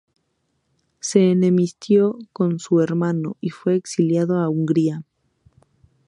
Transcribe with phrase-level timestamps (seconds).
[0.99, 5.03] Se enemistó con su hermano y fue exiliado a Hungría.